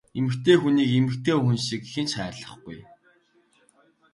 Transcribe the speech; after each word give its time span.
Эмэгтэй 0.17 0.57
хүнийг 0.61 0.89
эмэгтэй 0.99 1.35
хүн 1.39 1.57
шиг 1.65 1.81
хэн 1.91 2.07
ч 2.09 2.11
хайрлахгүй! 2.17 2.77